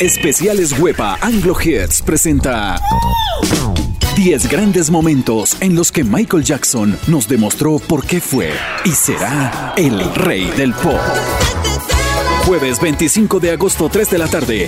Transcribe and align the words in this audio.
Especiales 0.00 0.76
Huepa 0.76 1.16
Anglo 1.20 1.54
Hits 1.58 2.02
presenta 2.02 2.80
10 4.16 4.48
grandes 4.50 4.90
momentos 4.90 5.56
en 5.60 5.76
los 5.76 5.92
que 5.92 6.02
Michael 6.02 6.42
Jackson 6.42 6.98
nos 7.06 7.28
demostró 7.28 7.78
por 7.78 8.04
qué 8.04 8.20
fue 8.20 8.50
y 8.84 8.90
será 8.90 9.72
el 9.76 10.02
rey 10.16 10.50
del 10.56 10.74
pop. 10.74 10.98
Jueves 12.44 12.80
25 12.80 13.38
de 13.38 13.52
agosto, 13.52 13.88
3 13.88 14.10
de 14.10 14.18
la 14.18 14.26
tarde. 14.26 14.66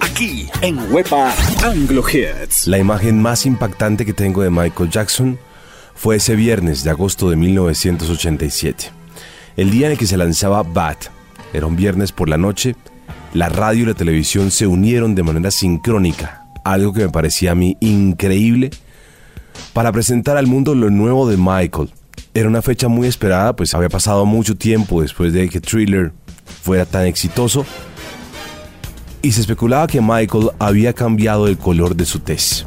Aquí 0.00 0.48
en 0.60 0.92
Huepa 0.92 1.32
Anglo 1.62 2.02
Hits. 2.08 2.66
La 2.66 2.78
imagen 2.78 3.22
más 3.22 3.46
impactante 3.46 4.04
que 4.04 4.12
tengo 4.12 4.42
de 4.42 4.50
Michael 4.50 4.90
Jackson 4.90 5.38
fue 5.94 6.16
ese 6.16 6.34
viernes 6.34 6.82
de 6.82 6.90
agosto 6.90 7.30
de 7.30 7.36
1987. 7.36 8.90
El 9.56 9.70
día 9.70 9.86
en 9.86 9.92
el 9.92 9.98
que 9.98 10.08
se 10.08 10.16
lanzaba 10.16 10.64
Bad. 10.64 10.96
Era 11.52 11.66
un 11.66 11.76
viernes 11.76 12.10
por 12.10 12.28
la 12.28 12.36
noche 12.38 12.74
la 13.34 13.48
radio 13.48 13.82
y 13.82 13.86
la 13.86 13.94
televisión 13.94 14.50
se 14.50 14.66
unieron 14.66 15.14
de 15.14 15.22
manera 15.22 15.50
sincrónica, 15.50 16.46
algo 16.64 16.92
que 16.92 17.00
me 17.00 17.08
parecía 17.08 17.52
a 17.52 17.54
mí 17.54 17.76
increíble, 17.80 18.70
para 19.72 19.92
presentar 19.92 20.36
al 20.36 20.46
mundo 20.46 20.74
lo 20.74 20.90
nuevo 20.90 21.28
de 21.28 21.36
Michael. 21.36 21.90
Era 22.34 22.48
una 22.48 22.62
fecha 22.62 22.88
muy 22.88 23.06
esperada, 23.06 23.54
pues 23.54 23.74
había 23.74 23.88
pasado 23.88 24.26
mucho 24.26 24.56
tiempo 24.56 25.02
después 25.02 25.32
de 25.32 25.48
que 25.48 25.60
Thriller 25.60 26.12
fuera 26.62 26.86
tan 26.86 27.06
exitoso, 27.06 27.64
y 29.22 29.32
se 29.32 29.40
especulaba 29.40 29.86
que 29.86 30.00
Michael 30.00 30.50
había 30.58 30.92
cambiado 30.92 31.46
el 31.48 31.58
color 31.58 31.96
de 31.96 32.04
su 32.04 32.20
tez. 32.20 32.66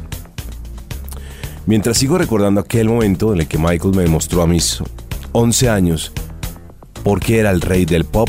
Mientras 1.66 1.98
sigo 1.98 2.18
recordando 2.18 2.60
aquel 2.60 2.88
momento 2.88 3.32
en 3.32 3.40
el 3.40 3.46
que 3.46 3.58
Michael 3.58 3.94
me 3.94 4.02
demostró 4.02 4.42
a 4.42 4.46
mis 4.46 4.82
11 5.32 5.68
años 5.68 6.12
por 7.04 7.20
qué 7.20 7.38
era 7.38 7.50
el 7.50 7.60
rey 7.60 7.84
del 7.84 8.04
pop, 8.04 8.28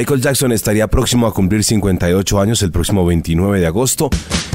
Michael 0.00 0.22
Jackson 0.22 0.50
estaría 0.52 0.86
próximo 0.86 1.26
a 1.26 1.34
cumplir 1.34 1.62
58 1.62 2.40
años 2.40 2.62
el 2.62 2.72
próximo 2.72 3.04
29 3.04 3.60
de 3.60 3.66
agosto 3.66 4.08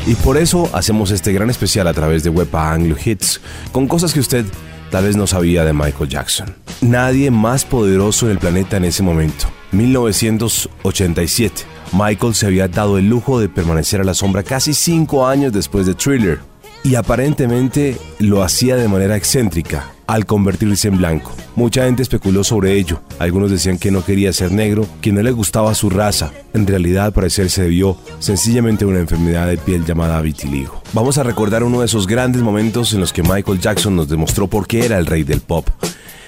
y 0.08 0.16
por 0.16 0.38
eso 0.38 0.68
hacemos 0.74 1.12
este 1.12 1.34
gran 1.34 1.52
especial 1.52 1.86
a 1.86 1.94
través 1.94 2.24
de 2.24 2.32
Wepa 2.32 2.74
Anglo 2.74 2.96
Hits 2.98 3.42
con 3.72 3.88
cosas 3.88 4.12
que 4.12 4.22
usted 4.22 4.44
tal 4.90 5.04
vez 5.04 5.16
no 5.16 5.28
sabía 5.28 5.64
de 5.64 5.72
Michael 5.72 6.10
Jackson. 6.10 6.56
Nadie 6.82 7.30
más 7.30 7.64
poderoso 7.64 8.26
en 8.26 8.32
el 8.32 8.40
planeta 8.40 8.78
en 8.78 8.86
ese 8.86 9.04
momento. 9.04 9.46
1987. 9.72 11.62
Michael 11.94 12.34
se 12.34 12.48
había 12.48 12.68
dado 12.68 12.98
el 12.98 13.08
lujo 13.08 13.40
de 13.40 13.48
permanecer 13.48 14.02
a 14.02 14.04
la 14.04 14.16
sombra 14.16 14.42
casi 14.42 14.74
cinco 14.74 15.28
años 15.28 15.54
después 15.54 15.86
de 15.86 15.94
Thriller. 15.94 16.40
Y 16.84 16.96
aparentemente 16.96 17.98
lo 18.18 18.42
hacía 18.42 18.78
de 18.78 18.88
manera 18.88 19.16
excéntrica, 19.16 19.92
al 20.08 20.26
convertirse 20.26 20.88
en 20.88 20.98
blanco. 20.98 21.32
Mucha 21.56 21.86
gente 21.86 22.04
especuló 22.04 22.44
sobre 22.44 22.74
ello. 22.74 23.02
Algunos 23.20 23.52
decían 23.52 23.78
que 23.78 23.92
no 23.92 24.04
quería 24.04 24.34
ser 24.34 24.52
negro, 24.52 24.88
que 25.02 25.12
no 25.12 25.22
le 25.22 25.32
gustaba 25.32 25.74
su 25.74 25.90
raza. 25.90 26.32
En 26.54 26.68
realidad, 26.68 27.06
al 27.06 27.14
parecer, 27.14 27.50
se 27.50 27.64
debió 27.64 27.98
sencillamente 28.20 28.86
a 28.86 28.88
una 28.88 29.00
enfermedad 29.00 29.48
de 29.48 29.58
piel 29.58 29.86
llamada 29.86 30.22
vitiligo. 30.22 30.82
Vamos 30.94 31.18
a 31.18 31.24
recordar 31.24 31.64
uno 31.64 31.80
de 31.80 31.86
esos 31.86 32.08
grandes 32.08 32.42
momentos 32.42 32.94
en 32.94 33.00
los 33.00 33.14
que 33.14 33.24
Michael 33.24 33.60
Jackson 33.60 33.96
nos 33.96 34.10
demostró 34.10 34.48
por 34.48 34.68
qué 34.68 34.86
era 34.86 34.98
el 34.98 35.06
rey 35.06 35.24
del 35.24 35.42
pop. 35.42 35.68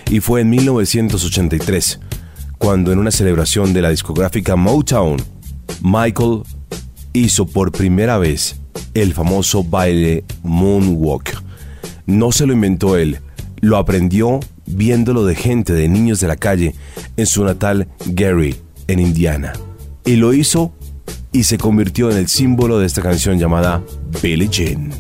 Y 0.10 0.22
fue 0.22 0.42
en 0.42 0.50
1983, 0.50 2.00
cuando 2.58 2.92
en 2.92 3.00
una 3.00 3.12
celebración 3.12 3.74
de 3.74 3.82
la 3.82 3.90
discográfica 3.90 4.56
Motown, 4.56 5.18
Michael 5.82 6.44
hizo 7.14 7.46
por 7.46 7.72
primera 7.72 8.18
vez 8.18 8.56
el 8.94 9.14
famoso 9.14 9.64
baile 9.64 10.24
Moonwalk. 10.44 11.44
No 12.06 12.32
se 12.32 12.46
lo 12.46 12.54
inventó 12.54 12.96
él, 12.96 13.20
lo 13.62 13.78
aprendió 13.78 14.40
viéndolo 14.66 15.26
de 15.26 15.36
gente, 15.36 15.74
de 15.74 15.88
niños 15.88 16.20
de 16.20 16.28
la 16.28 16.36
calle, 16.36 16.76
en 17.16 17.26
su 17.26 17.44
natal 17.44 17.88
Gary, 18.06 18.56
en 18.88 19.00
Indiana. 19.00 19.54
Y 20.06 20.16
lo 20.16 20.34
hizo 20.34 20.74
y 21.32 21.44
se 21.44 21.58
convirtió 21.58 22.10
en 22.12 22.18
el 22.18 22.28
símbolo 22.28 22.80
de 22.80 22.86
esta 22.86 23.02
canción 23.02 23.38
llamada 23.40 23.84
Billie 24.22 24.50
Jean. 24.50 24.92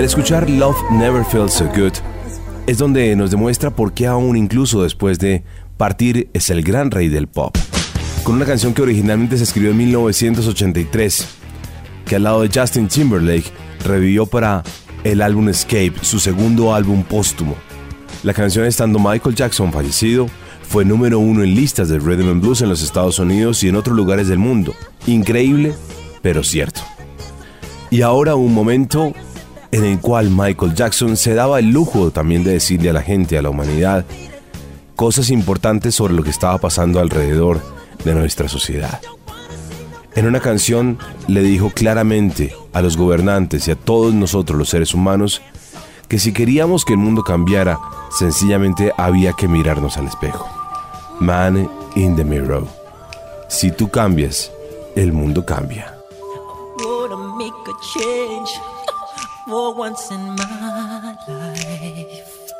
Al 0.00 0.06
escuchar 0.06 0.48
Love 0.48 0.78
Never 0.92 1.22
Felt 1.26 1.50
So 1.50 1.66
Good, 1.66 1.92
es 2.66 2.78
donde 2.78 3.14
nos 3.16 3.30
demuestra 3.30 3.68
por 3.68 3.92
qué 3.92 4.06
aún 4.06 4.34
incluso 4.34 4.82
después 4.82 5.18
de 5.18 5.44
partir 5.76 6.30
es 6.32 6.48
el 6.48 6.62
gran 6.62 6.90
rey 6.90 7.10
del 7.10 7.26
pop. 7.26 7.54
Con 8.24 8.36
una 8.36 8.46
canción 8.46 8.72
que 8.72 8.80
originalmente 8.80 9.36
se 9.36 9.44
escribió 9.44 9.72
en 9.72 9.76
1983, 9.76 11.28
que 12.06 12.16
al 12.16 12.22
lado 12.22 12.40
de 12.40 12.48
Justin 12.48 12.88
Timberlake 12.88 13.52
revivió 13.84 14.24
para 14.24 14.62
el 15.04 15.20
álbum 15.20 15.50
Escape, 15.50 15.92
su 16.00 16.18
segundo 16.18 16.74
álbum 16.74 17.02
póstumo. 17.02 17.54
La 18.22 18.32
canción 18.32 18.64
estando 18.64 18.98
Michael 18.98 19.34
Jackson 19.34 19.70
fallecido, 19.70 20.28
fue 20.62 20.86
número 20.86 21.18
uno 21.18 21.44
en 21.44 21.54
listas 21.54 21.90
de 21.90 21.98
rhythm 21.98 22.30
and 22.30 22.40
blues 22.40 22.62
en 22.62 22.70
los 22.70 22.82
Estados 22.82 23.18
Unidos 23.18 23.62
y 23.64 23.68
en 23.68 23.76
otros 23.76 23.94
lugares 23.94 24.28
del 24.28 24.38
mundo. 24.38 24.72
Increíble, 25.06 25.74
pero 26.22 26.42
cierto. 26.42 26.80
Y 27.90 28.00
ahora 28.00 28.34
un 28.34 28.54
momento 28.54 29.12
en 29.72 29.84
el 29.84 30.00
cual 30.00 30.30
Michael 30.30 30.74
Jackson 30.74 31.16
se 31.16 31.34
daba 31.34 31.58
el 31.58 31.70
lujo 31.70 32.10
también 32.10 32.44
de 32.44 32.52
decirle 32.52 32.90
a 32.90 32.94
la 32.94 33.02
gente, 33.02 33.38
a 33.38 33.42
la 33.42 33.50
humanidad, 33.50 34.04
cosas 34.96 35.30
importantes 35.30 35.94
sobre 35.94 36.14
lo 36.14 36.22
que 36.22 36.30
estaba 36.30 36.58
pasando 36.58 37.00
alrededor 37.00 37.60
de 38.04 38.14
nuestra 38.14 38.48
sociedad. 38.48 39.00
En 40.14 40.26
una 40.26 40.40
canción 40.40 40.98
le 41.28 41.42
dijo 41.42 41.70
claramente 41.70 42.52
a 42.72 42.82
los 42.82 42.96
gobernantes 42.96 43.68
y 43.68 43.70
a 43.70 43.76
todos 43.76 44.12
nosotros 44.12 44.58
los 44.58 44.68
seres 44.68 44.92
humanos 44.92 45.40
que 46.08 46.18
si 46.18 46.32
queríamos 46.32 46.84
que 46.84 46.94
el 46.94 46.98
mundo 46.98 47.22
cambiara, 47.22 47.78
sencillamente 48.10 48.92
había 48.98 49.32
que 49.34 49.46
mirarnos 49.46 49.96
al 49.96 50.08
espejo. 50.08 50.48
Man 51.20 51.70
in 51.94 52.16
the 52.16 52.24
mirror. 52.24 52.66
Si 53.48 53.70
tú 53.70 53.90
cambias, 53.90 54.50
el 54.96 55.12
mundo 55.12 55.46
cambia. 55.46 55.89
for 59.50 59.74
once 59.74 60.10
in 60.12 60.36
my 60.36 61.16
life. 61.26 62.52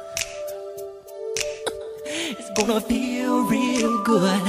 It's 2.38 2.50
gonna 2.56 2.80
feel 2.80 3.44
real 3.44 4.02
good. 4.02 4.42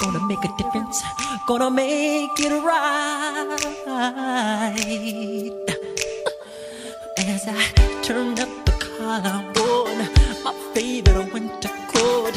Gonna 0.00 0.26
make 0.26 0.44
a 0.44 0.48
difference. 0.58 1.00
Gonna 1.46 1.70
make 1.70 2.36
it 2.46 2.52
right. 2.70 3.62
As 7.32 7.42
I 7.46 7.62
turn 8.02 8.40
up 8.44 8.52
the 8.66 8.74
collarbone, 8.84 10.00
my 10.42 10.52
favorite 10.74 11.32
winter 11.32 11.74
coat, 11.94 12.34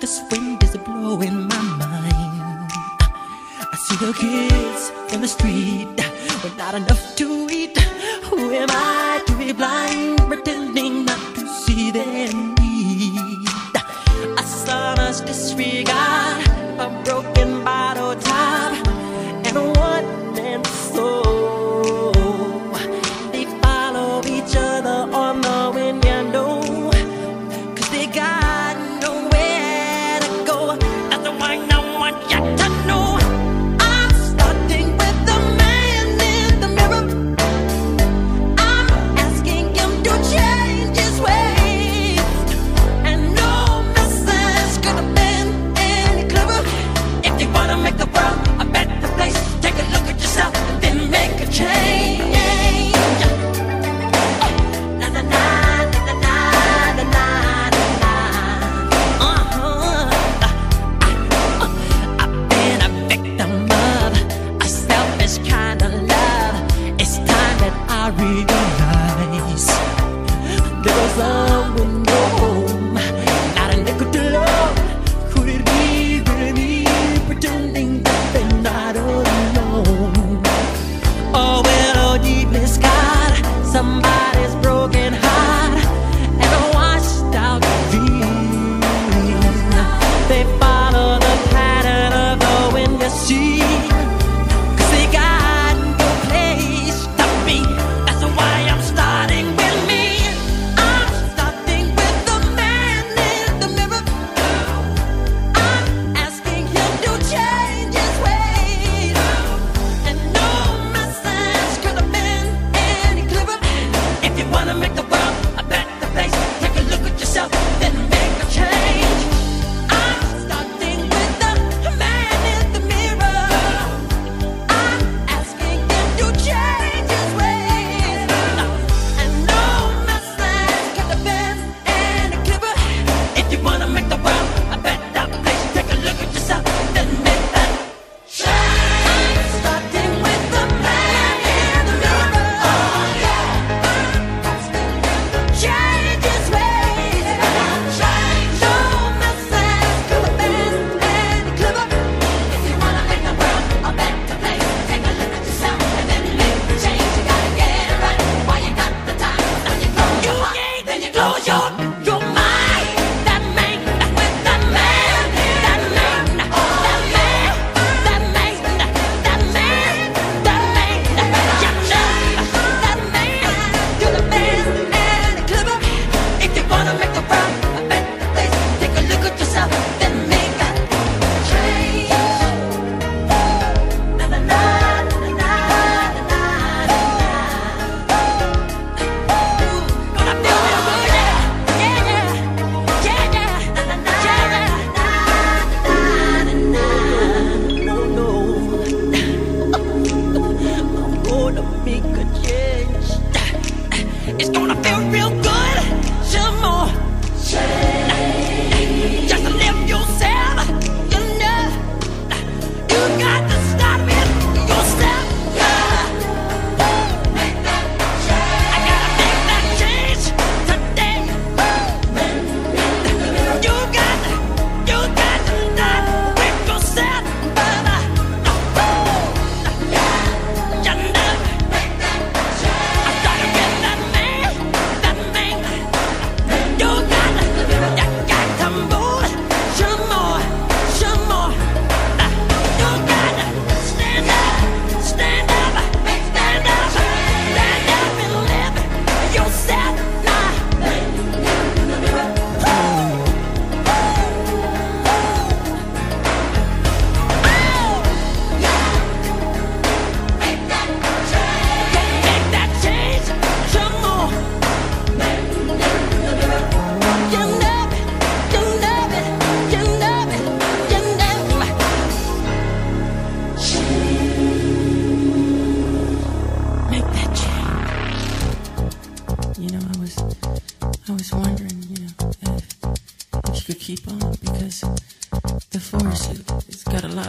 this 0.00 0.22
wind 0.30 0.62
is 0.62 0.76
blowing 0.86 1.48
my 1.52 1.62
mind. 1.82 2.70
I 3.72 3.74
see 3.84 3.96
the 4.04 4.12
kids 4.22 4.82
in 5.12 5.18
the 5.20 5.28
street 5.36 5.98
but 6.42 6.56
not 6.56 6.74
enough 6.74 7.16
to 7.16 7.48
eat. 7.50 7.76
Who 8.30 8.52
am 8.52 8.68
I 8.70 9.22
to 9.26 9.34
be 9.36 9.52
blind, 9.52 10.18
pretending 10.28 11.04
not 11.04 11.34
to 11.34 11.48
see 11.48 11.90
them? 11.90 12.49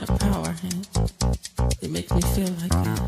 Power. 0.07 0.55
And 0.63 0.87
it 1.81 1.89
makes 1.91 2.11
me 2.13 2.21
feel 2.21 2.49
like 2.61 2.71
it, 2.71 2.99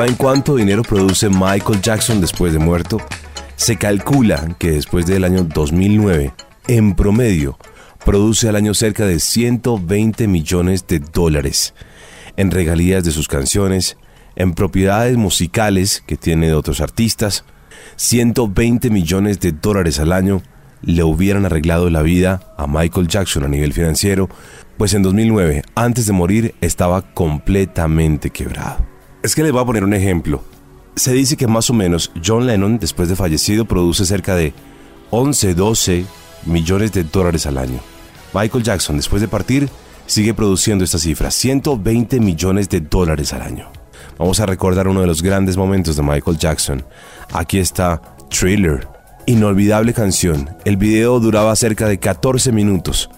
¿Saben 0.00 0.14
cuánto 0.14 0.56
dinero 0.56 0.82
produce 0.82 1.28
Michael 1.28 1.82
Jackson 1.82 2.22
después 2.22 2.54
de 2.54 2.58
muerto? 2.58 2.96
Se 3.56 3.76
calcula 3.76 4.56
que 4.58 4.70
después 4.70 5.04
del 5.04 5.24
año 5.24 5.44
2009, 5.44 6.32
en 6.68 6.94
promedio, 6.94 7.58
produce 8.02 8.48
al 8.48 8.56
año 8.56 8.72
cerca 8.72 9.04
de 9.04 9.20
120 9.20 10.26
millones 10.26 10.86
de 10.86 11.00
dólares 11.00 11.74
en 12.38 12.50
regalías 12.50 13.04
de 13.04 13.10
sus 13.10 13.28
canciones, 13.28 13.98
en 14.36 14.54
propiedades 14.54 15.18
musicales 15.18 16.02
que 16.06 16.16
tiene 16.16 16.46
de 16.46 16.54
otros 16.54 16.80
artistas. 16.80 17.44
120 17.96 18.88
millones 18.88 19.38
de 19.40 19.52
dólares 19.52 20.00
al 20.00 20.14
año 20.14 20.40
le 20.80 21.04
hubieran 21.04 21.44
arreglado 21.44 21.90
la 21.90 22.00
vida 22.00 22.54
a 22.56 22.66
Michael 22.66 23.06
Jackson 23.06 23.44
a 23.44 23.48
nivel 23.48 23.74
financiero, 23.74 24.30
pues 24.78 24.94
en 24.94 25.02
2009, 25.02 25.62
antes 25.74 26.06
de 26.06 26.14
morir, 26.14 26.54
estaba 26.62 27.02
completamente 27.12 28.30
quebrado. 28.30 28.89
Es 29.22 29.34
que 29.34 29.42
les 29.42 29.52
voy 29.52 29.60
a 29.60 29.66
poner 29.66 29.84
un 29.84 29.92
ejemplo. 29.92 30.42
Se 30.96 31.12
dice 31.12 31.36
que 31.36 31.46
más 31.46 31.68
o 31.68 31.74
menos 31.74 32.10
John 32.24 32.46
Lennon, 32.46 32.78
después 32.78 33.08
de 33.08 33.16
fallecido, 33.16 33.66
produce 33.66 34.06
cerca 34.06 34.34
de 34.34 34.54
11, 35.10 35.54
12 35.54 36.06
millones 36.46 36.92
de 36.92 37.04
dólares 37.04 37.44
al 37.44 37.58
año. 37.58 37.80
Michael 38.32 38.64
Jackson, 38.64 38.96
después 38.96 39.20
de 39.20 39.28
partir, 39.28 39.68
sigue 40.06 40.32
produciendo 40.32 40.84
esta 40.84 40.98
cifra, 40.98 41.30
120 41.30 42.18
millones 42.18 42.70
de 42.70 42.80
dólares 42.80 43.34
al 43.34 43.42
año. 43.42 43.70
Vamos 44.18 44.40
a 44.40 44.46
recordar 44.46 44.88
uno 44.88 45.02
de 45.02 45.06
los 45.06 45.22
grandes 45.22 45.56
momentos 45.56 45.96
de 45.96 46.02
Michael 46.02 46.38
Jackson. 46.38 46.82
Aquí 47.32 47.58
está 47.58 48.00
Thriller, 48.30 48.88
inolvidable 49.26 49.92
canción. 49.92 50.48
El 50.64 50.78
video 50.78 51.20
duraba 51.20 51.54
cerca 51.56 51.86
de 51.88 51.98
14 51.98 52.52
minutos 52.52 53.10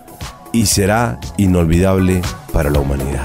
y 0.52 0.66
será 0.66 1.20
inolvidable 1.36 2.22
para 2.52 2.70
la 2.70 2.80
humanidad. 2.80 3.24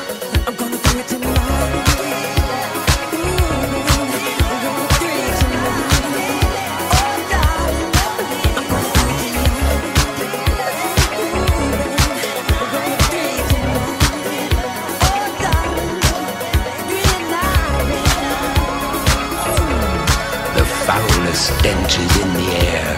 Stenches 21.61 22.11
in 22.17 22.33
the 22.33 22.49
air, 22.73 22.89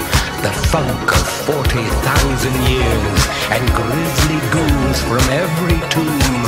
the 0.41 0.53
funk 0.71 1.11
of 1.11 1.27
40,000 1.51 2.53
years, 2.71 3.21
and 3.51 3.63
grisly 3.75 4.39
ghouls 4.55 4.99
from 5.03 5.23
every 5.35 5.79
tomb 5.91 6.43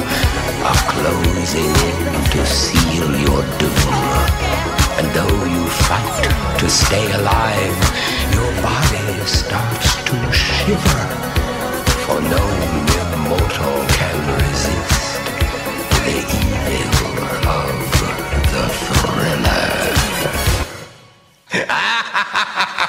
are 0.63 0.82
closing 0.95 1.73
in 1.91 1.99
to 2.32 2.45
seal 2.45 3.12
your 3.19 3.43
doom. 3.60 3.91
And 4.95 5.08
though 5.12 5.43
you 5.43 5.67
fight 5.67 6.58
to 6.60 6.69
stay 6.69 7.12
alive, 7.19 7.80
your 8.32 8.51
body 8.63 9.25
starts 9.28 10.01
to 10.08 10.15
shiver, 10.32 11.04
for 12.06 12.21
no 12.21 12.94
ha 22.15 22.23
ha 22.34 22.43
ha 22.56 22.65
ha 22.78 22.84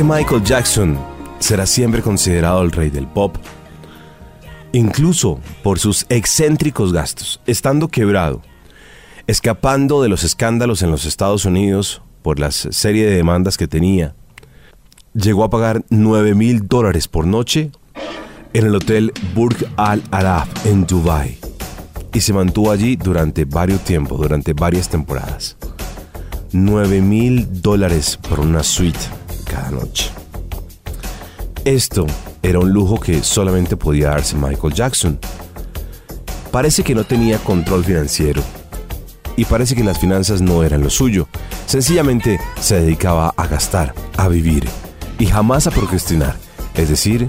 que 0.00 0.04
Michael 0.04 0.42
Jackson 0.42 0.98
será 1.40 1.66
siempre 1.66 2.00
considerado 2.00 2.62
el 2.62 2.72
rey 2.72 2.88
del 2.88 3.06
pop, 3.06 3.36
incluso 4.72 5.40
por 5.62 5.78
sus 5.78 6.06
excéntricos 6.08 6.94
gastos, 6.94 7.42
estando 7.46 7.88
quebrado, 7.88 8.40
escapando 9.26 10.00
de 10.00 10.08
los 10.08 10.24
escándalos 10.24 10.80
en 10.80 10.90
los 10.90 11.04
Estados 11.04 11.44
Unidos 11.44 12.00
por 12.22 12.40
la 12.40 12.50
serie 12.50 13.04
de 13.04 13.14
demandas 13.14 13.58
que 13.58 13.68
tenía, 13.68 14.14
llegó 15.12 15.44
a 15.44 15.50
pagar 15.50 15.84
9 15.90 16.34
mil 16.34 16.66
dólares 16.66 17.06
por 17.06 17.26
noche 17.26 17.70
en 18.54 18.64
el 18.64 18.74
hotel 18.74 19.12
Burj 19.34 19.66
Al 19.76 20.02
Arab 20.12 20.48
en 20.64 20.86
Dubai 20.86 21.36
y 22.14 22.22
se 22.22 22.32
mantuvo 22.32 22.70
allí 22.70 22.96
durante 22.96 23.44
varios 23.44 23.84
tiempos, 23.84 24.18
durante 24.18 24.54
varias 24.54 24.88
temporadas. 24.88 25.58
9 26.52 27.02
mil 27.02 27.60
dólares 27.60 28.16
por 28.16 28.40
una 28.40 28.62
suite 28.62 29.19
noche. 29.70 30.10
Esto 31.64 32.06
era 32.42 32.58
un 32.58 32.72
lujo 32.72 32.98
que 32.98 33.22
solamente 33.22 33.76
podía 33.76 34.10
darse 34.10 34.36
Michael 34.36 34.72
Jackson. 34.72 35.18
Parece 36.50 36.82
que 36.82 36.94
no 36.94 37.04
tenía 37.04 37.38
control 37.38 37.84
financiero 37.84 38.42
y 39.36 39.44
parece 39.44 39.74
que 39.74 39.84
las 39.84 39.98
finanzas 39.98 40.40
no 40.40 40.62
eran 40.62 40.82
lo 40.82 40.90
suyo. 40.90 41.28
Sencillamente 41.66 42.40
se 42.60 42.80
dedicaba 42.80 43.32
a 43.36 43.46
gastar, 43.46 43.94
a 44.16 44.28
vivir 44.28 44.66
y 45.18 45.26
jamás 45.26 45.66
a 45.66 45.70
procrastinar, 45.70 46.36
es 46.74 46.88
decir, 46.88 47.26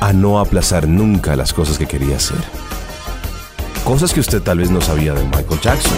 a 0.00 0.12
no 0.12 0.40
aplazar 0.40 0.88
nunca 0.88 1.36
las 1.36 1.52
cosas 1.52 1.78
que 1.78 1.86
quería 1.86 2.16
hacer. 2.16 2.42
Cosas 3.84 4.12
que 4.12 4.20
usted 4.20 4.42
tal 4.42 4.58
vez 4.58 4.70
no 4.70 4.80
sabía 4.80 5.14
de 5.14 5.24
Michael 5.24 5.60
Jackson. 5.60 5.96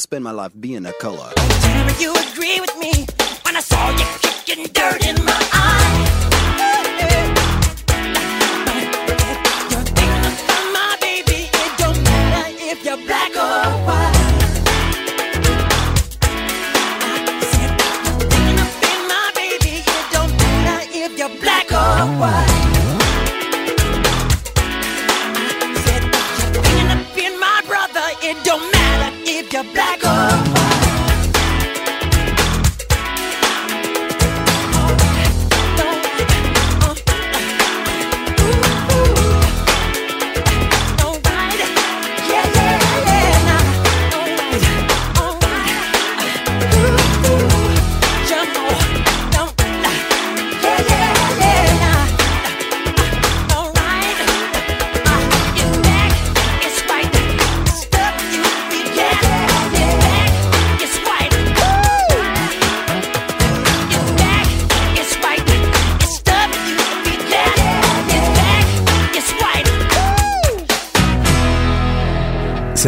Spend 0.00 0.24
my 0.24 0.30
life 0.30 0.52
being 0.58 0.86
a 0.86 0.92
color. 0.94 1.30
Tell 1.36 2.00
you 2.00 2.14
agree 2.32 2.58
with 2.58 2.74
me 2.78 3.04
when 3.42 3.54
I 3.54 3.60
saw 3.60 3.90
you 3.90 4.06
kicking 4.22 4.64
dirt 4.72 5.06
in 5.06 5.22
my 5.26 5.48
eye. 5.52 6.13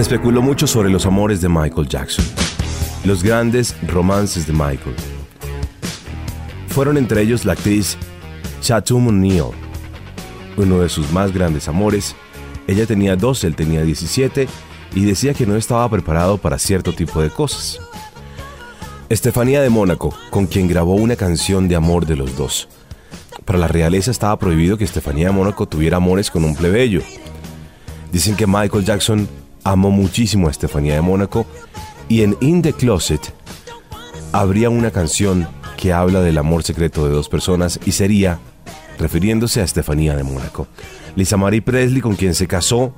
Especuló 0.07 0.41
mucho 0.41 0.69
sobre 0.69 0.89
los 0.89 1.05
amores 1.05 1.41
de 1.41 1.49
Michael 1.49 1.89
Jackson, 1.89 2.25
los 3.05 3.25
grandes 3.25 3.75
romances 3.89 4.47
de 4.47 4.53
Michael. 4.53 4.95
Fueron 6.69 6.97
entre 6.97 7.23
ellos 7.23 7.45
la 7.45 7.55
actriz 7.55 7.99
Chatum 8.61 9.09
O'Neill, 9.09 9.51
uno 10.57 10.79
de 10.79 10.89
sus 10.89 11.11
más 11.11 11.33
grandes 11.33 11.67
amores. 11.67 12.15
Ella 12.69 12.87
tenía 12.87 13.17
12, 13.17 13.49
él 13.49 13.57
tenía 13.57 13.83
17 13.83 14.47
y 14.95 15.05
decía 15.05 15.35
que 15.35 15.45
no 15.45 15.57
estaba 15.57 15.91
preparado 15.91 16.39
para 16.39 16.61
cierto 16.61 16.93
tipo 16.93 17.21
de 17.21 17.31
cosas. 17.31 17.81
Estefanía 19.09 19.61
de 19.61 19.71
Mónaco, 19.71 20.17
con 20.31 20.47
quien 20.47 20.69
grabó 20.69 20.95
una 20.95 21.17
canción 21.17 21.67
de 21.67 21.75
amor 21.75 22.07
de 22.07 22.15
los 22.15 22.37
dos. 22.37 22.69
Para 23.45 23.59
la 23.59 23.67
realeza 23.67 24.13
estaba 24.13 24.39
prohibido 24.39 24.79
que 24.79 24.85
Estefanía 24.85 25.27
de 25.27 25.33
Mónaco 25.33 25.67
tuviera 25.67 25.97
amores 25.97 26.31
con 26.31 26.45
un 26.45 26.55
plebeyo. 26.55 27.03
Dicen 28.13 28.37
que 28.37 28.47
Michael 28.47 28.85
Jackson 28.85 29.29
amó 29.67 29.91
muchísimo 29.91 30.47
a 30.47 30.53
Estefanía 30.53 30.95
de 30.95 31.01
Mónaco 31.01 31.45
y 32.09 32.23
en 32.23 32.37
In 32.41 32.63
the 32.63 32.73
Closet 32.73 33.35
habría 34.31 34.71
una 34.71 34.93
canción 34.93 35.49
que 35.77 35.93
habla 35.93 36.21
del 36.21 36.39
amor 36.39 36.63
secreto 36.63 37.05
de 37.05 37.13
dos 37.13 37.29
personas 37.29 37.81
y 37.85 37.91
sería 37.91 38.39
refiriéndose 38.97 39.61
a 39.61 39.65
Estefanía 39.65 40.15
de 40.15 40.23
Mónaco. 40.23 40.69
Lisa 41.17 41.37
Marie 41.37 41.63
Presley, 41.63 42.01
con 42.01 42.15
quien 42.15 42.35
se 42.35 42.47
casó 42.47 42.95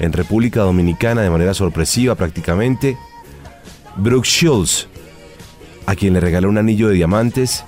en 0.00 0.12
República 0.12 0.62
Dominicana 0.62 1.22
de 1.22 1.30
manera 1.30 1.54
sorpresiva 1.54 2.16
prácticamente. 2.16 2.98
Brooke 3.96 4.26
Shields, 4.26 4.88
a 5.86 5.94
quien 5.94 6.14
le 6.14 6.20
regaló 6.20 6.48
un 6.48 6.58
anillo 6.58 6.88
de 6.88 6.94
diamantes. 6.94 7.64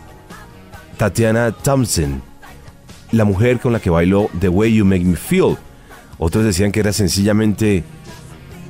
Tatiana 0.96 1.52
Thompson, 1.52 2.20
la 3.12 3.24
mujer 3.24 3.60
con 3.60 3.72
la 3.72 3.78
que 3.78 3.90
bailó 3.90 4.28
The 4.40 4.48
Way 4.48 4.74
You 4.74 4.84
Make 4.84 5.04
Me 5.04 5.16
Feel. 5.16 5.56
Otros 6.18 6.44
decían 6.44 6.72
que 6.72 6.80
era 6.80 6.92
sencillamente 6.92 7.84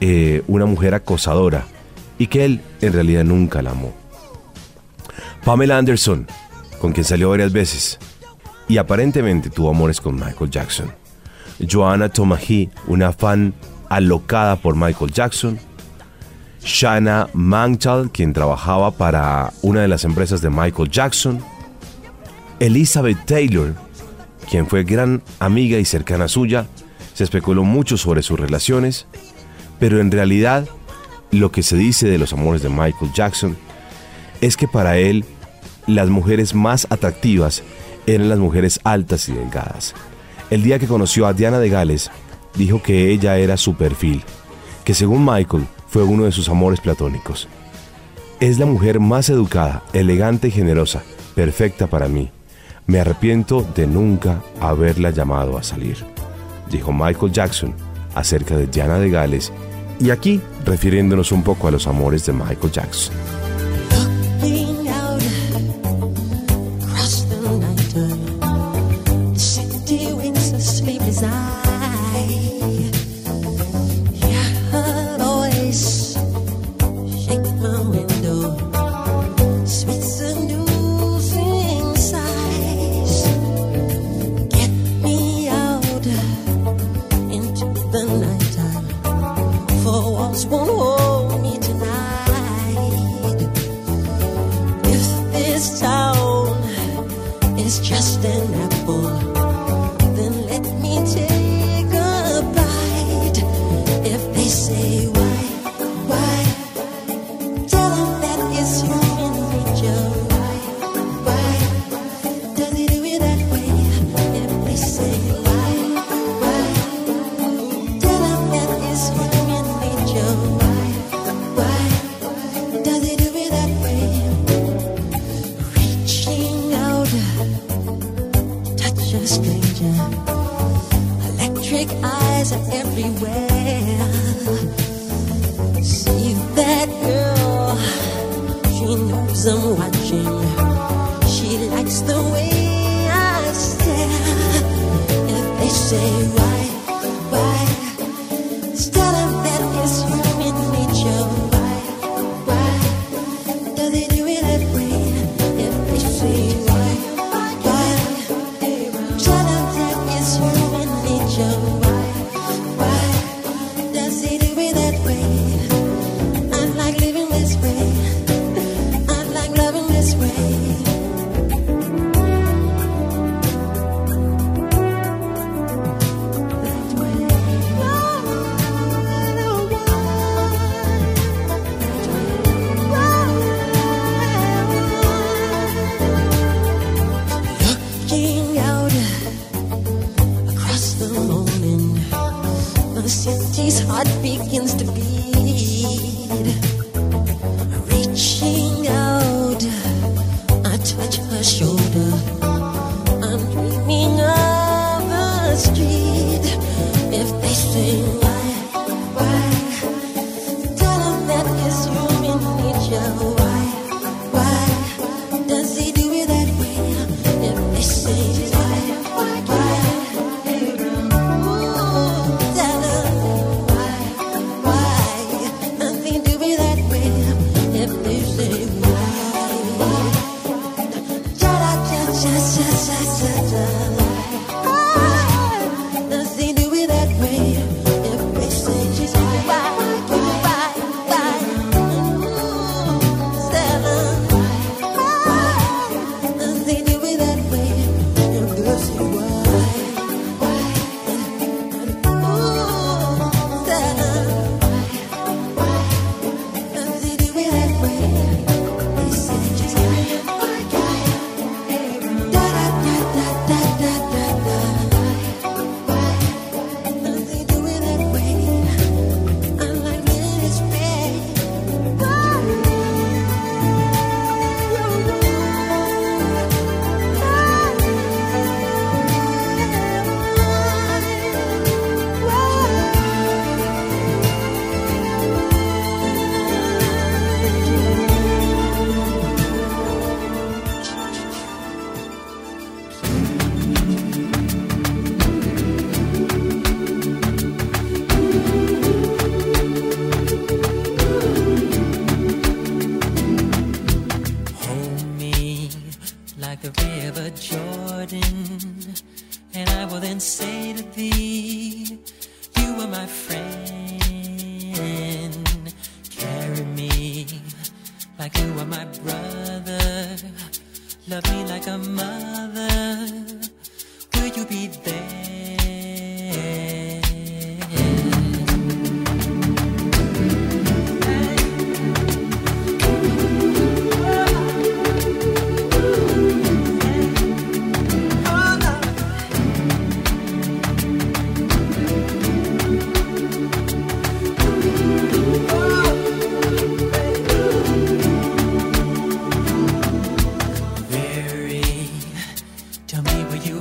eh, 0.00 0.42
una 0.46 0.66
mujer 0.66 0.94
acosadora 0.94 1.64
y 2.18 2.26
que 2.26 2.44
él 2.44 2.60
en 2.80 2.92
realidad 2.92 3.24
nunca 3.24 3.62
la 3.62 3.70
amó. 3.70 3.92
Pamela 5.44 5.78
Anderson, 5.78 6.26
con 6.80 6.92
quien 6.92 7.04
salió 7.04 7.30
varias 7.30 7.52
veces 7.52 7.98
y 8.68 8.78
aparentemente 8.78 9.50
tuvo 9.50 9.70
amores 9.70 10.00
con 10.00 10.14
Michael 10.14 10.50
Jackson. 10.50 10.92
Joanna 11.70 12.08
Tomahi, 12.08 12.70
una 12.86 13.12
fan 13.12 13.54
alocada 13.88 14.56
por 14.56 14.76
Michael 14.76 15.12
Jackson. 15.12 15.58
Shanna 16.62 17.28
Manchal, 17.34 18.10
quien 18.10 18.32
trabajaba 18.32 18.90
para 18.90 19.52
una 19.62 19.82
de 19.82 19.88
las 19.88 20.04
empresas 20.04 20.40
de 20.40 20.50
Michael 20.50 20.90
Jackson. 20.90 21.44
Elizabeth 22.58 23.24
Taylor, 23.26 23.74
quien 24.48 24.66
fue 24.66 24.84
gran 24.84 25.22
amiga 25.40 25.78
y 25.78 25.84
cercana 25.84 26.26
suya. 26.26 26.66
Se 27.12 27.24
especuló 27.24 27.64
mucho 27.64 27.96
sobre 27.96 28.22
sus 28.22 28.40
relaciones, 28.40 29.06
pero 29.78 30.00
en 30.00 30.10
realidad 30.10 30.68
lo 31.30 31.50
que 31.50 31.62
se 31.62 31.76
dice 31.76 32.08
de 32.08 32.18
los 32.18 32.32
amores 32.32 32.62
de 32.62 32.68
Michael 32.68 33.12
Jackson 33.12 33.56
es 34.40 34.56
que 34.56 34.68
para 34.68 34.98
él 34.98 35.24
las 35.86 36.08
mujeres 36.08 36.54
más 36.54 36.86
atractivas 36.90 37.62
eran 38.06 38.28
las 38.28 38.38
mujeres 38.38 38.80
altas 38.84 39.28
y 39.28 39.32
delgadas. 39.32 39.94
El 40.50 40.62
día 40.62 40.78
que 40.78 40.86
conoció 40.86 41.26
a 41.26 41.32
Diana 41.32 41.58
de 41.58 41.68
Gales, 41.68 42.10
dijo 42.54 42.82
que 42.82 43.10
ella 43.10 43.38
era 43.38 43.56
su 43.56 43.74
perfil, 43.74 44.22
que 44.84 44.94
según 44.94 45.24
Michael 45.24 45.66
fue 45.88 46.02
uno 46.02 46.24
de 46.24 46.32
sus 46.32 46.48
amores 46.48 46.80
platónicos. 46.80 47.48
Es 48.40 48.58
la 48.58 48.66
mujer 48.66 49.00
más 49.00 49.28
educada, 49.30 49.82
elegante 49.92 50.48
y 50.48 50.50
generosa, 50.50 51.02
perfecta 51.34 51.86
para 51.86 52.08
mí. 52.08 52.30
Me 52.86 53.00
arrepiento 53.00 53.66
de 53.74 53.86
nunca 53.86 54.42
haberla 54.60 55.10
llamado 55.10 55.56
a 55.56 55.62
salir, 55.62 56.04
dijo 56.70 56.92
Michael 56.92 57.32
Jackson 57.32 57.74
acerca 58.14 58.56
de 58.56 58.66
Diana 58.66 58.98
de 58.98 59.10
Gales 59.10 59.52
y 60.00 60.10
aquí 60.10 60.40
refiriéndonos 60.64 61.32
un 61.32 61.42
poco 61.42 61.68
a 61.68 61.70
los 61.70 61.86
amores 61.86 62.26
de 62.26 62.32
Michael 62.32 62.72
Jackson. 62.72 63.14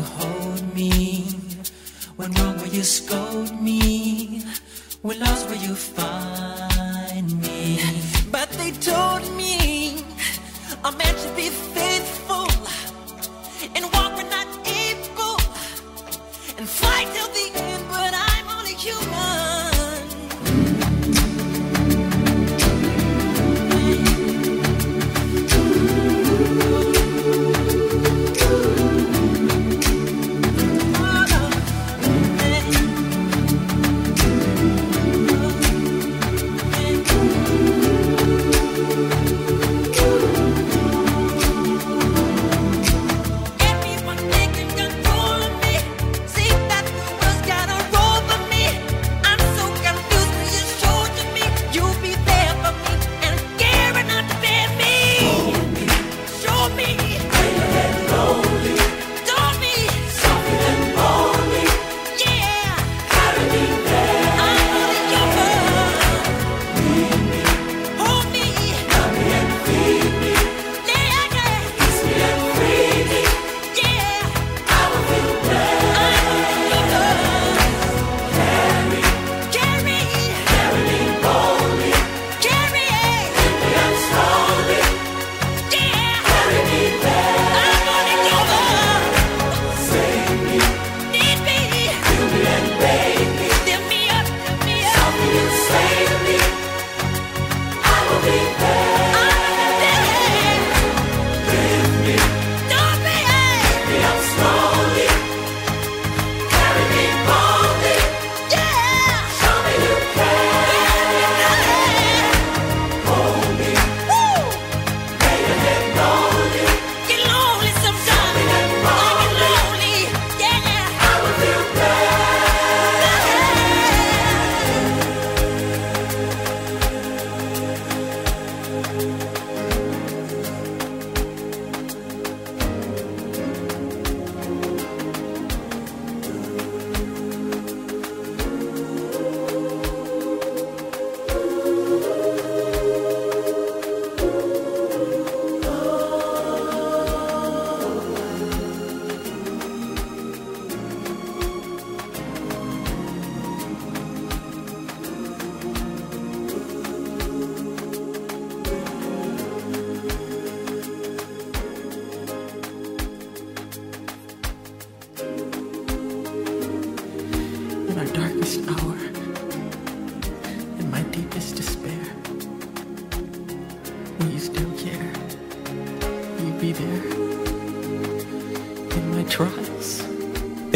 hold 0.03 0.75
me. 0.75 1.25
When 2.15 2.31
wrong, 2.33 2.57
will 2.57 2.67
you 2.67 2.83
scold 2.83 3.61
me? 3.61 4.43
When 5.01 5.19
lost, 5.19 5.49
will 5.49 5.57
you 5.57 5.75
find? 5.75 6.32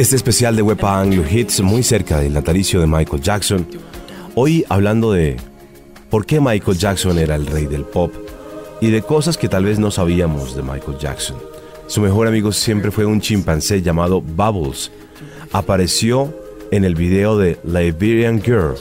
Este 0.07 0.15
especial 0.15 0.55
de 0.55 0.61
Wepa 0.61 1.01
Anglo 1.01 1.21
Hits 1.29 1.59
muy 1.59 1.83
cerca 1.83 2.21
del 2.21 2.31
natalicio 2.31 2.79
de 2.79 2.87
Michael 2.87 3.21
Jackson. 3.21 3.67
Hoy 4.35 4.63
hablando 4.69 5.11
de 5.11 5.35
por 6.09 6.25
qué 6.25 6.39
Michael 6.39 6.77
Jackson 6.77 7.19
era 7.19 7.35
el 7.35 7.45
rey 7.45 7.65
del 7.65 7.83
pop 7.83 8.13
y 8.79 8.89
de 8.89 9.01
cosas 9.01 9.37
que 9.37 9.49
tal 9.49 9.65
vez 9.65 9.79
no 9.79 9.91
sabíamos 9.91 10.55
de 10.55 10.63
Michael 10.63 10.97
Jackson. 10.97 11.35
Su 11.87 11.99
mejor 11.99 12.25
amigo 12.25 12.53
siempre 12.53 12.89
fue 12.89 13.05
un 13.05 13.19
chimpancé 13.19 13.81
llamado 13.81 14.21
Bubbles. 14.21 14.91
Apareció 15.51 16.33
en 16.71 16.85
el 16.85 16.95
video 16.95 17.37
de 17.37 17.59
Liberian 17.65 18.41
Girl. 18.41 18.75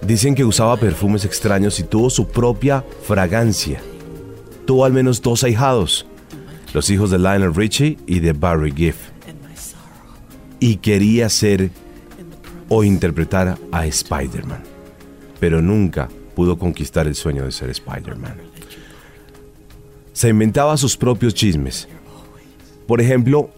Dicen 0.00 0.36
que 0.36 0.44
usaba 0.44 0.76
perfumes 0.76 1.24
extraños 1.24 1.80
y 1.80 1.82
tuvo 1.82 2.08
su 2.08 2.28
propia 2.28 2.84
fragancia. 3.02 3.80
Tuvo 4.64 4.84
al 4.84 4.92
menos 4.92 5.20
dos 5.20 5.42
ahijados, 5.42 6.06
los 6.72 6.88
hijos 6.88 7.10
de 7.10 7.18
Lionel 7.18 7.52
Richie 7.52 7.98
y 8.06 8.20
de 8.20 8.32
Barry 8.32 8.70
Giff. 8.70 9.05
Y 10.66 10.78
quería 10.78 11.28
ser 11.28 11.70
o 12.68 12.82
interpretar 12.82 13.56
a 13.70 13.86
Spider-Man, 13.86 14.64
pero 15.38 15.62
nunca 15.62 16.08
pudo 16.34 16.58
conquistar 16.58 17.06
el 17.06 17.14
sueño 17.14 17.44
de 17.44 17.52
ser 17.52 17.70
Spider-Man. 17.70 18.34
Se 20.12 20.28
inventaba 20.28 20.76
sus 20.76 20.96
propios 20.96 21.34
chismes. 21.34 21.86
Por 22.88 23.00
ejemplo, 23.00 23.48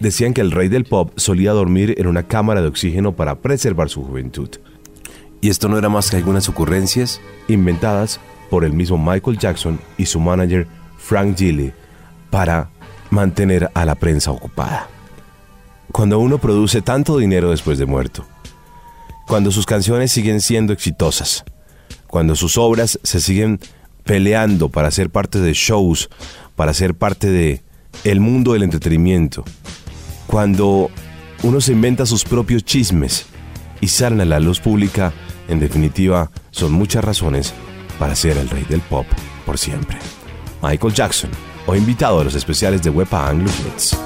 decían 0.00 0.32
que 0.32 0.40
el 0.40 0.52
rey 0.52 0.68
del 0.68 0.86
pop 0.86 1.12
solía 1.16 1.52
dormir 1.52 1.96
en 1.98 2.06
una 2.06 2.22
cámara 2.22 2.62
de 2.62 2.68
oxígeno 2.68 3.14
para 3.14 3.42
preservar 3.42 3.90
su 3.90 4.02
juventud. 4.02 4.48
Y 5.42 5.50
esto 5.50 5.68
no 5.68 5.76
era 5.76 5.90
más 5.90 6.08
que 6.08 6.16
algunas 6.16 6.48
ocurrencias 6.48 7.20
inventadas 7.46 8.20
por 8.48 8.64
el 8.64 8.72
mismo 8.72 8.96
Michael 8.96 9.36
Jackson 9.36 9.78
y 9.98 10.06
su 10.06 10.18
manager 10.18 10.66
Frank 10.96 11.36
Gilly 11.36 11.74
para 12.30 12.70
mantener 13.10 13.70
a 13.74 13.84
la 13.84 13.96
prensa 13.96 14.30
ocupada. 14.30 14.93
Cuando 15.92 16.18
uno 16.18 16.38
produce 16.38 16.82
tanto 16.82 17.18
dinero 17.18 17.50
después 17.50 17.78
de 17.78 17.86
muerto, 17.86 18.26
cuando 19.26 19.50
sus 19.50 19.66
canciones 19.66 20.12
siguen 20.12 20.40
siendo 20.40 20.72
exitosas, 20.72 21.44
cuando 22.06 22.36
sus 22.36 22.58
obras 22.58 22.98
se 23.02 23.20
siguen 23.20 23.60
peleando 24.04 24.68
para 24.68 24.90
ser 24.90 25.10
parte 25.10 25.40
de 25.40 25.52
shows, 25.54 26.10
para 26.56 26.74
ser 26.74 26.94
parte 26.94 27.28
de 27.28 27.62
el 28.04 28.20
mundo 28.20 28.52
del 28.52 28.62
entretenimiento, 28.62 29.44
cuando 30.26 30.90
uno 31.42 31.60
se 31.60 31.72
inventa 31.72 32.06
sus 32.06 32.24
propios 32.24 32.64
chismes 32.64 33.26
y 33.80 33.88
salen 33.88 34.20
a 34.20 34.24
la 34.24 34.40
luz 34.40 34.60
pública, 34.60 35.12
en 35.48 35.60
definitiva, 35.60 36.30
son 36.50 36.72
muchas 36.72 37.04
razones 37.04 37.52
para 37.98 38.14
ser 38.14 38.36
el 38.38 38.48
rey 38.48 38.64
del 38.64 38.80
pop 38.80 39.06
por 39.44 39.58
siempre. 39.58 39.98
Michael 40.62 40.94
Jackson, 40.94 41.30
hoy 41.66 41.78
invitado 41.78 42.20
a 42.20 42.24
los 42.24 42.34
especiales 42.34 42.82
de 42.82 42.90
Wepa 42.90 43.28
Anglo 43.28 43.50
Hits. 43.50 43.96